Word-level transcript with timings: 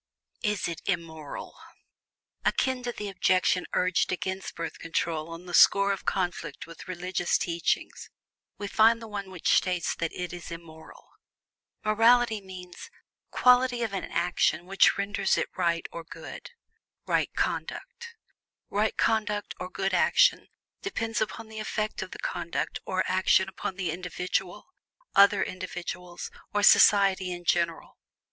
IS 0.41 0.67
IT 0.67 0.81
IMMORAL? 0.87 1.53
Akin 2.43 2.81
to 2.81 2.91
the 2.91 3.07
objection 3.07 3.67
urged 3.73 4.11
against 4.11 4.55
Birth 4.55 4.79
Control 4.79 5.29
on 5.29 5.45
the 5.45 5.53
score 5.53 5.91
of 5.93 6.05
conflict 6.07 6.65
with 6.65 6.87
religious 6.87 7.37
teachings, 7.37 8.09
we 8.57 8.67
find 8.67 8.99
the 8.99 9.07
one 9.07 9.29
which 9.29 9.53
states 9.53 9.93
that 9.93 10.11
"it 10.13 10.33
is 10.33 10.49
IMMORAL." 10.49 11.07
Morality 11.85 12.41
means 12.41 12.89
"quality 13.29 13.83
of 13.83 13.93
an 13.93 14.05
action 14.05 14.65
which 14.65 14.97
renders 14.97 15.37
it 15.37 15.49
right 15.55 15.87
or 15.91 16.03
good; 16.03 16.49
right 17.05 17.31
conduct." 17.35 18.15
Right 18.71 18.97
conduct 18.97 19.53
or 19.59 19.69
"good" 19.69 19.93
action 19.93 20.47
depends 20.81 21.21
upon 21.21 21.47
the 21.47 21.59
effect 21.59 22.01
of 22.01 22.09
the 22.09 22.17
conduct 22.17 22.79
or 22.87 23.03
action 23.05 23.47
upon 23.47 23.75
the 23.75 23.91
individual, 23.91 24.65
other 25.13 25.43
individuals, 25.43 26.31
or 26.55 26.63
society 26.63 27.31
in 27.31 27.45
general. 27.45 27.99